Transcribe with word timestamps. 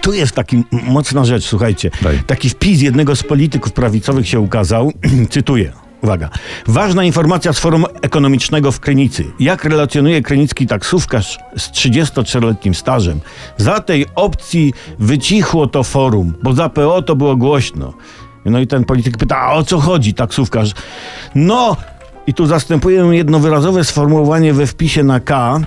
tu 0.00 0.12
jest 0.12 0.32
taki 0.32 0.64
mocna 0.72 1.24
rzecz, 1.24 1.44
słuchajcie. 1.44 1.90
Daj. 2.02 2.18
Taki 2.26 2.48
wpis 2.50 2.82
jednego 2.82 3.16
z 3.16 3.22
polityków 3.22 3.72
prawicowych 3.72 4.28
się 4.28 4.40
ukazał, 4.40 4.92
cytuję. 5.30 5.72
Uwaga. 6.02 6.28
Ważna 6.66 7.04
informacja 7.04 7.52
z 7.52 7.58
Forum 7.58 7.84
Ekonomicznego 8.02 8.72
w 8.72 8.80
Krynicy. 8.80 9.24
Jak 9.40 9.64
relacjonuje 9.64 10.22
krynicki 10.22 10.66
taksówkarz 10.66 11.38
z 11.56 11.70
33-letnim 11.70 12.74
stażem, 12.74 13.20
za 13.56 13.80
tej 13.80 14.06
opcji 14.14 14.72
wycichło 14.98 15.66
to 15.66 15.82
forum, 15.82 16.34
bo 16.42 16.52
za 16.52 16.68
PO 16.68 17.02
to 17.02 17.16
było 17.16 17.36
głośno. 17.36 17.92
No 18.44 18.60
i 18.60 18.66
ten 18.66 18.84
polityk 18.84 19.16
pyta, 19.16 19.36
a 19.36 19.52
o 19.52 19.64
co 19.64 19.78
chodzi 19.78 20.14
taksówkarz? 20.14 20.70
No, 21.34 21.76
i 22.26 22.34
tu 22.34 22.46
zastępuję 22.46 23.04
jednowyrazowe 23.10 23.84
sformułowanie 23.84 24.52
we 24.52 24.66
wpisie 24.66 25.02
na 25.02 25.20
K. 25.20 25.60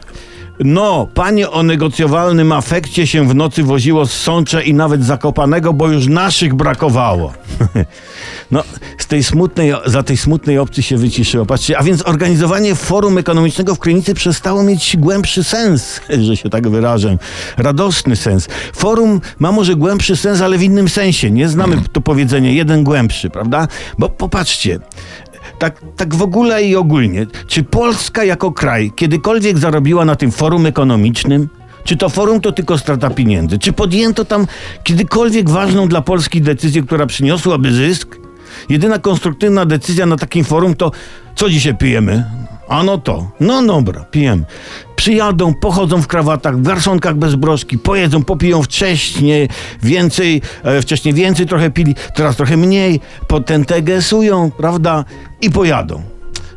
No, 0.64 1.08
panie 1.14 1.50
o 1.50 1.64
negocjowalnym 1.64 2.52
afekcie 2.52 3.08
się 3.08 3.28
w 3.28 3.36
nocy 3.36 3.64
woziło 3.64 4.06
z 4.06 4.12
Sącza 4.12 4.62
i 4.62 4.74
nawet 4.74 5.06
Zakopanego, 5.06 5.74
bo 5.74 5.88
już 5.88 6.08
naszych 6.08 6.54
brakowało. 6.54 7.34
No, 8.52 8.64
z 8.98 9.08
tej 9.08 9.24
smutnej, 9.24 9.74
za 9.86 10.04
tej 10.04 10.18
smutnej 10.18 10.58
opcji 10.58 10.84
się 10.84 10.98
wyciszyło. 10.98 11.46
Patrzcie, 11.46 11.78
a 11.78 11.84
więc 11.84 12.08
organizowanie 12.08 12.76
forum 12.76 13.18
ekonomicznego 13.18 13.76
w 13.76 13.80
Krynicy 13.80 14.14
przestało 14.14 14.64
mieć 14.64 14.98
głębszy 14.98 15.44
sens, 15.44 16.02
że 16.28 16.38
się 16.38 16.50
tak 16.50 16.70
wyrażę. 16.70 17.18
Radosny 17.58 18.16
sens. 18.16 18.48
Forum 18.76 19.22
ma 19.40 19.52
może 19.52 19.76
głębszy 19.76 20.18
sens, 20.18 20.42
ale 20.42 20.58
w 20.58 20.64
innym 20.64 20.90
sensie. 20.90 21.32
Nie 21.32 21.50
znamy 21.50 21.78
to 21.92 22.02
powiedzenie 22.02 22.54
jeden 22.54 22.84
głębszy, 22.84 23.30
prawda? 23.30 23.68
Bo 23.98 24.10
popatrzcie, 24.10 24.80
tak, 25.60 25.82
tak 25.96 26.16
w 26.16 26.22
ogóle 26.22 26.64
i 26.64 26.76
ogólnie, 26.76 27.26
czy 27.48 27.64
Polska 27.64 28.24
jako 28.24 28.52
kraj 28.52 28.92
kiedykolwiek 28.96 29.58
zarobiła 29.58 30.06
na 30.06 30.16
tym 30.16 30.32
forum 30.32 30.66
ekonomicznym? 30.66 31.50
Czy 31.84 31.98
to 31.98 32.10
forum 32.10 32.42
to 32.42 32.52
tylko 32.52 32.78
strata 32.78 33.10
pieniędzy? 33.10 33.60
Czy 33.60 33.74
podjęto 33.74 34.26
tam 34.26 34.48
kiedykolwiek 34.84 35.50
ważną 35.50 35.88
dla 35.88 36.02
Polski 36.02 36.42
decyzję, 36.42 36.84
która 36.84 37.06
przyniosłaby 37.06 37.72
zysk? 37.72 38.18
Jedyna 38.70 39.00
konstruktywna 39.00 39.66
decyzja 39.66 40.06
na 40.06 40.18
takim 40.18 40.44
forum 40.44 40.76
to 40.76 40.92
co 41.36 41.50
dzisiaj 41.50 41.76
pijemy? 41.76 42.43
A 42.74 42.84
no 42.84 42.98
to, 42.98 43.32
no 43.40 43.64
dobra, 43.64 44.06
pijemy. 44.12 44.44
Przyjadą, 44.96 45.54
pochodzą 45.54 46.02
w 46.02 46.08
krawatach, 46.08 46.58
w 46.58 46.62
garszonkach 46.62 47.16
bez 47.16 47.36
broszki, 47.36 47.78
pojedzą, 47.78 48.24
popiją 48.24 48.64
wcześniej, 48.64 49.50
więcej, 49.84 50.42
e, 50.64 50.82
wcześniej 50.82 51.14
więcej 51.14 51.46
trochę 51.46 51.70
pili, 51.70 51.96
teraz 52.16 52.36
trochę 52.36 52.58
mniej, 52.58 53.00
potem 53.28 53.66
tegesują, 53.66 54.52
prawda? 54.52 55.06
I 55.42 55.50
pojadą. 55.52 56.13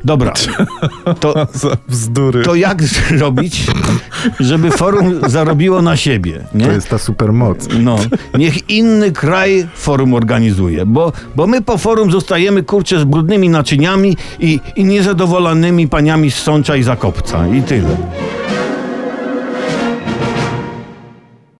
Dobra, 0.06 0.32
to, 1.20 1.46
bzdury. 1.88 2.42
to 2.42 2.54
jak 2.54 2.82
zrobić, 2.82 3.66
żeby 4.40 4.70
forum 4.70 5.20
zarobiło 5.26 5.82
na 5.82 5.96
siebie, 5.96 6.44
nie? 6.54 6.66
To 6.66 6.72
jest 6.72 6.88
ta 6.88 6.98
supermoc. 6.98 7.68
No, 7.80 7.98
niech 8.38 8.70
inny 8.70 9.12
kraj 9.12 9.66
forum 9.74 10.14
organizuje, 10.14 10.86
bo, 10.86 11.12
bo 11.36 11.46
my 11.46 11.62
po 11.62 11.78
forum 11.78 12.10
zostajemy 12.10 12.62
kurczę 12.62 13.00
z 13.00 13.04
brudnymi 13.04 13.48
naczyniami 13.48 14.16
i, 14.40 14.60
i 14.76 14.84
niezadowolonymi 14.84 15.88
paniami 15.88 16.30
z 16.30 16.34
Sącza 16.34 16.76
i 16.76 16.82
Zakopca 16.82 17.48
i 17.48 17.62
tyle. 17.62 17.96